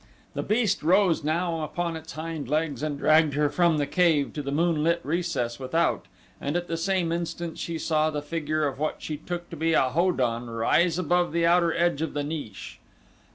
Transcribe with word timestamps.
The 0.33 0.41
beast 0.41 0.81
rose 0.81 1.23
now 1.23 1.61
upon 1.63 1.95
its 1.95 2.13
hind 2.13 2.49
legs 2.49 2.81
and 2.81 2.97
dragged 2.97 3.35
her 3.35 3.49
from 3.51 3.77
the 3.77 3.85
cave 3.85 4.33
to 4.33 4.41
the 4.41 4.51
moonlit 4.51 4.99
recess 5.03 5.59
without 5.59 6.07
and 6.41 6.55
at 6.57 6.65
the 6.67 6.75
same 6.75 7.11
instant 7.11 7.59
she 7.59 7.77
saw 7.77 8.09
the 8.09 8.23
figure 8.23 8.65
of 8.67 8.79
what 8.79 8.95
she 9.03 9.15
took 9.15 9.51
to 9.51 9.55
be 9.55 9.73
a 9.73 9.89
Ho 9.89 10.11
don 10.11 10.49
rise 10.49 10.97
above 10.97 11.31
the 11.33 11.45
outer 11.45 11.71
edge 11.75 12.01
of 12.01 12.15
the 12.15 12.23
niche. 12.23 12.79